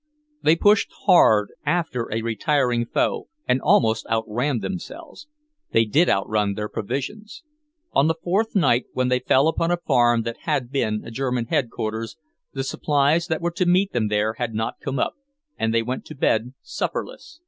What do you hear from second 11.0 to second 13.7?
a German Headquarters, the supplies that were to